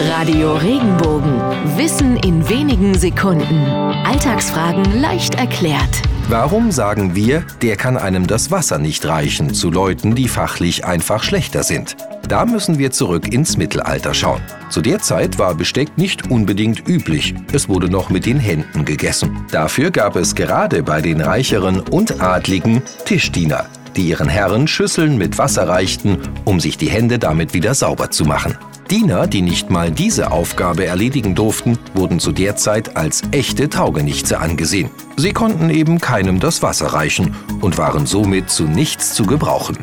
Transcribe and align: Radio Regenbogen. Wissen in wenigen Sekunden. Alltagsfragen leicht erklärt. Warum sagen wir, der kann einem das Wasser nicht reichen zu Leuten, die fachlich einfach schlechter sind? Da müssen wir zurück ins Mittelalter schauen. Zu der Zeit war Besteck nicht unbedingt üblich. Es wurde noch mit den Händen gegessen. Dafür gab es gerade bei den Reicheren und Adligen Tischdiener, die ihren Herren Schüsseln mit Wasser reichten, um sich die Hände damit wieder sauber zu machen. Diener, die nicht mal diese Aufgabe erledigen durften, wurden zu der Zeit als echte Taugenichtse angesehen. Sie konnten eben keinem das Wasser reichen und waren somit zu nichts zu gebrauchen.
Radio 0.00 0.54
Regenbogen. 0.56 1.40
Wissen 1.76 2.16
in 2.16 2.48
wenigen 2.48 2.94
Sekunden. 2.94 3.64
Alltagsfragen 4.04 5.00
leicht 5.00 5.36
erklärt. 5.36 6.02
Warum 6.28 6.72
sagen 6.72 7.14
wir, 7.14 7.44
der 7.62 7.76
kann 7.76 7.96
einem 7.96 8.26
das 8.26 8.50
Wasser 8.50 8.78
nicht 8.78 9.06
reichen 9.06 9.54
zu 9.54 9.70
Leuten, 9.70 10.14
die 10.14 10.26
fachlich 10.26 10.84
einfach 10.84 11.22
schlechter 11.22 11.62
sind? 11.62 11.96
Da 12.28 12.44
müssen 12.44 12.78
wir 12.78 12.90
zurück 12.90 13.32
ins 13.32 13.56
Mittelalter 13.56 14.14
schauen. 14.14 14.40
Zu 14.68 14.80
der 14.80 14.98
Zeit 14.98 15.38
war 15.38 15.54
Besteck 15.54 15.96
nicht 15.96 16.30
unbedingt 16.30 16.88
üblich. 16.88 17.34
Es 17.52 17.68
wurde 17.68 17.88
noch 17.88 18.10
mit 18.10 18.26
den 18.26 18.40
Händen 18.40 18.84
gegessen. 18.84 19.46
Dafür 19.52 19.90
gab 19.90 20.16
es 20.16 20.34
gerade 20.34 20.82
bei 20.82 21.02
den 21.02 21.20
Reicheren 21.20 21.80
und 21.80 22.20
Adligen 22.20 22.82
Tischdiener, 23.04 23.66
die 23.96 24.08
ihren 24.08 24.28
Herren 24.28 24.66
Schüsseln 24.66 25.18
mit 25.18 25.38
Wasser 25.38 25.68
reichten, 25.68 26.18
um 26.44 26.60
sich 26.60 26.76
die 26.76 26.90
Hände 26.90 27.18
damit 27.18 27.54
wieder 27.54 27.74
sauber 27.74 28.10
zu 28.10 28.24
machen. 28.24 28.56
Diener, 28.90 29.26
die 29.26 29.42
nicht 29.42 29.70
mal 29.70 29.90
diese 29.90 30.30
Aufgabe 30.30 30.84
erledigen 30.84 31.34
durften, 31.34 31.78
wurden 31.94 32.20
zu 32.20 32.32
der 32.32 32.56
Zeit 32.56 32.96
als 32.96 33.22
echte 33.30 33.68
Taugenichtse 33.68 34.38
angesehen. 34.38 34.90
Sie 35.16 35.32
konnten 35.32 35.70
eben 35.70 36.00
keinem 36.00 36.38
das 36.38 36.62
Wasser 36.62 36.88
reichen 36.88 37.34
und 37.60 37.78
waren 37.78 38.06
somit 38.06 38.50
zu 38.50 38.64
nichts 38.64 39.14
zu 39.14 39.24
gebrauchen. 39.24 39.78